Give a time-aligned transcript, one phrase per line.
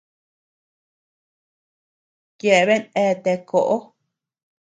[2.43, 3.77] Yeaben eate koʼo.